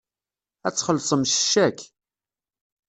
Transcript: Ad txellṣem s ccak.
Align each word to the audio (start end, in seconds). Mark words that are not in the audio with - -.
Ad 0.67 0.73
txellṣem 0.73 1.23
s 1.25 1.33
ccak. 1.41 1.79